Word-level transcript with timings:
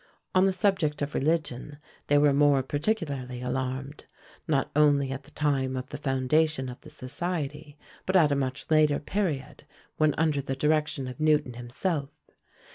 On 0.33 0.47
the 0.47 0.51
subject 0.51 1.03
of 1.03 1.13
religion 1.13 1.77
they 2.07 2.17
were 2.17 2.33
more 2.33 2.63
particularly 2.63 3.39
alarmed, 3.43 4.05
not 4.47 4.71
only 4.75 5.11
at 5.11 5.21
the 5.25 5.29
time 5.29 5.75
of 5.77 5.89
the 5.89 5.97
foundation 5.99 6.69
of 6.69 6.81
the 6.81 6.89
society, 6.89 7.77
but 8.07 8.15
at 8.15 8.31
a 8.31 8.35
much 8.35 8.71
later 8.71 8.97
period, 8.97 9.63
when 9.97 10.15
under 10.15 10.41
the 10.41 10.55
direction 10.55 11.07
of 11.07 11.19
Newton 11.19 11.53
himself. 11.53 12.09